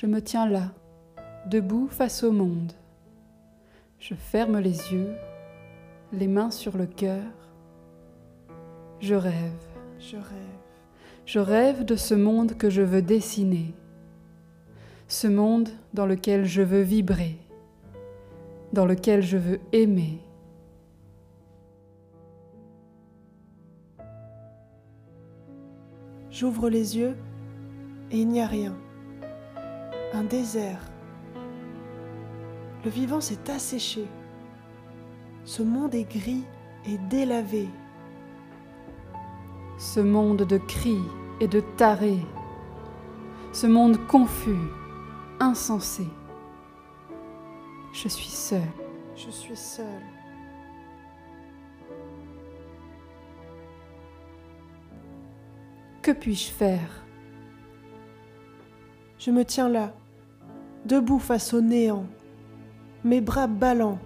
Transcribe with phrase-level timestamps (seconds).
[0.00, 0.70] Je me tiens là,
[1.46, 2.72] debout face au monde.
[3.98, 5.12] Je ferme les yeux,
[6.12, 7.24] les mains sur le cœur.
[9.00, 9.66] Je rêve.
[9.98, 10.60] Je rêve.
[11.26, 13.74] Je rêve de ce monde que je veux dessiner.
[15.08, 17.36] Ce monde dans lequel je veux vibrer,
[18.72, 20.20] dans lequel je veux aimer.
[26.30, 27.16] J'ouvre les yeux
[28.12, 28.76] et il n'y a rien.
[30.14, 30.80] Un désert.
[32.84, 34.06] Le vivant s'est asséché.
[35.44, 36.44] Ce monde est gris
[36.86, 37.68] et délavé.
[39.78, 41.02] Ce monde de cris
[41.40, 42.24] et de tarés.
[43.52, 44.56] Ce monde confus,
[45.40, 46.06] insensé.
[47.92, 48.60] Je suis seule.
[49.14, 49.84] Je suis seule.
[56.02, 57.04] Que puis-je faire?
[59.18, 59.92] Je me tiens là,
[60.88, 62.06] debout face au néant,
[63.04, 63.98] mes bras ballants,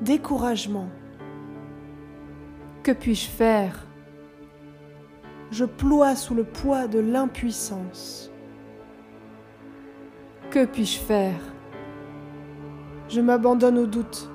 [0.00, 0.88] découragement.
[2.82, 3.86] Que puis-je faire?
[5.50, 8.30] Je ploie sous le poids de l'impuissance.
[10.50, 11.40] Que puis-je faire?
[13.08, 14.30] Je m'abandonne au doute.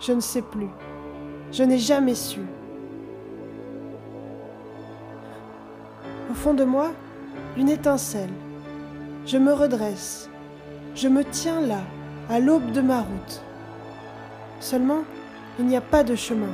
[0.00, 0.68] Je ne sais plus.
[1.50, 2.40] Je n'ai jamais su.
[6.30, 6.90] Au fond de moi,
[7.56, 8.30] une étincelle.
[9.24, 10.28] Je me redresse.
[11.00, 11.82] Je me tiens là,
[12.28, 13.40] à l'aube de ma route.
[14.58, 15.04] Seulement,
[15.60, 16.50] il n'y a pas de chemin.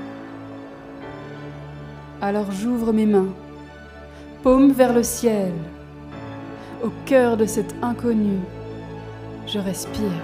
[2.21, 3.33] Alors j'ouvre mes mains,
[4.43, 5.55] paume vers le ciel.
[6.83, 8.37] Au cœur de cet inconnu,
[9.47, 10.23] je respire.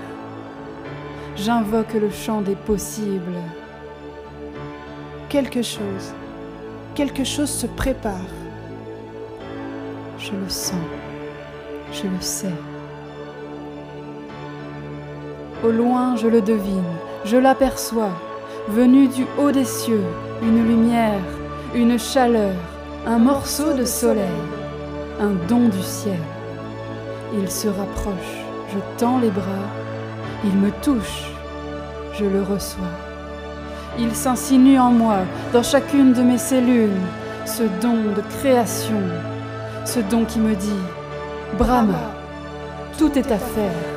[1.37, 3.41] J'invoque le chant des possibles.
[5.31, 6.13] Quelque chose,
[6.95, 8.35] quelque chose se prépare.
[10.19, 10.77] Je le sens,
[11.91, 12.70] je le sais.
[15.63, 16.91] Au loin, je le devine,
[17.27, 18.13] je l'aperçois,
[18.69, 20.05] venu du haut des cieux,
[20.43, 21.21] une lumière,
[21.75, 22.55] une chaleur,
[23.07, 24.41] un morceau de soleil,
[25.21, 26.23] un don du ciel.
[27.39, 28.39] Il se rapproche,
[28.73, 29.69] je tends les bras,
[30.45, 31.31] il me touche,
[32.15, 32.97] je le reçois.
[33.99, 35.19] Il s'insinue en moi,
[35.53, 37.03] dans chacune de mes cellules,
[37.45, 39.03] ce don de création,
[39.85, 40.83] ce don qui me dit,
[41.59, 42.13] Brahma,
[42.97, 43.90] tout est à faire.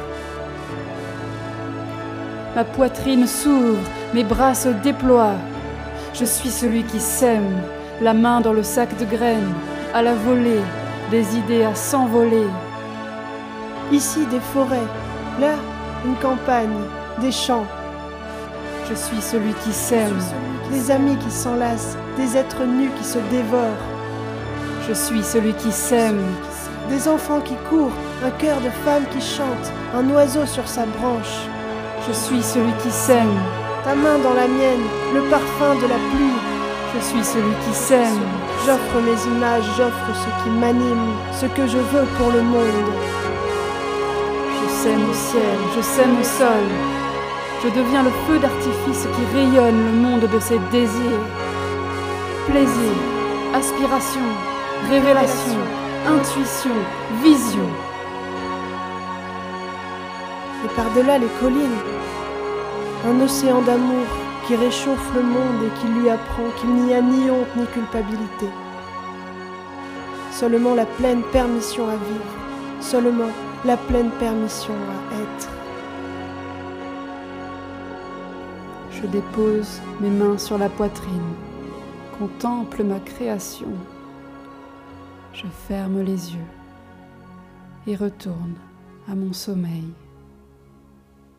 [2.56, 3.80] Ma poitrine s'ouvre,
[4.14, 5.38] mes bras se déploient.
[6.14, 7.58] Je suis celui qui sème,
[8.00, 9.54] la main dans le sac de graines,
[9.92, 10.62] à la volée,
[11.10, 12.46] des idées à s'envoler.
[13.92, 14.90] Ici des forêts,
[15.40, 15.56] là
[16.06, 16.78] une campagne,
[17.22, 17.66] des champs.
[18.88, 20.20] Je suis celui qui sème,
[20.72, 23.88] des amis qui s'enlacent, des êtres nus qui se dévorent.
[24.88, 26.22] Je suis celui qui sème,
[26.90, 31.48] des enfants qui courent, un cœur de femme qui chante, un oiseau sur sa branche.
[32.06, 33.40] Je suis celui qui sème,
[33.86, 36.40] ta main dans la mienne, le parfum de la pluie.
[36.94, 38.20] Je suis celui qui sème.
[38.66, 42.92] J'offre mes images, j'offre ce qui m'anime, ce que je veux pour le monde.
[44.52, 46.68] Je sème au ciel, je sème au sol.
[47.64, 51.26] Je deviens le feu d'artifice qui rayonne le monde de ses désirs.
[52.48, 52.96] Plaisir,
[53.54, 54.28] aspiration,
[54.90, 55.62] révélation,
[56.06, 56.76] intuition,
[57.24, 57.70] vision.
[60.64, 61.80] Et par-delà les collines,
[63.06, 64.06] un océan d'amour
[64.48, 68.48] qui réchauffe le monde et qui lui apprend qu'il n'y a ni honte ni culpabilité.
[70.32, 72.34] Seulement la pleine permission à vivre,
[72.82, 73.30] seulement
[73.66, 75.50] la pleine permission à être.
[78.92, 81.34] Je dépose mes mains sur la poitrine,
[82.18, 83.68] contemple ma création.
[85.34, 86.52] Je ferme les yeux
[87.88, 88.56] et retourne
[89.10, 89.94] à mon sommeil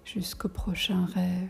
[0.04, 1.48] jusqu'au prochain rêve.